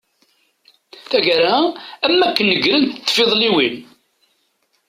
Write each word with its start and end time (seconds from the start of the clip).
Tagara-a, 1.11 1.59
am 2.05 2.13
wakken 2.19 2.47
negrent 2.49 2.99
tfiḍliwin. 3.07 3.75